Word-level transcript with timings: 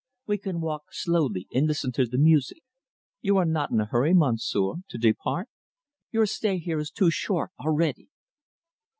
We 0.25 0.39
can 0.39 0.61
walk 0.61 0.85
slowly 0.89 1.47
and 1.53 1.67
listen 1.67 1.91
to 1.91 2.07
the 2.07 2.17
music. 2.17 2.63
You 3.21 3.37
are 3.37 3.45
not 3.45 3.69
in 3.69 3.79
a 3.79 3.85
hurry, 3.85 4.15
monsieur, 4.15 4.77
to 4.89 4.97
depart? 4.97 5.47
Your 6.11 6.25
stay 6.25 6.57
here 6.57 6.79
is 6.79 6.89
too 6.89 7.11
short 7.11 7.51
already." 7.59 8.09